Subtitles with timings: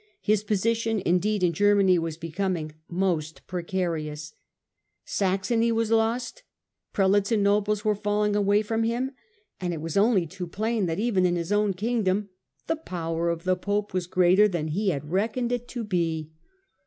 [0.23, 4.33] His position indeed in Germany was becoming most pre carious:
[5.05, 6.41] Saxony was lost;
[6.91, 9.11] prelates and nobles were falling away from him,
[9.59, 12.29] and it was only too plain that, even in his own kingdom,
[12.65, 16.31] the power of the pope was greater than he had reckoned it to be.